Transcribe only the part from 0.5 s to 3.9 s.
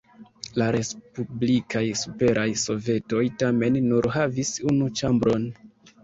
La respublikaj Superaj Sovetoj tamen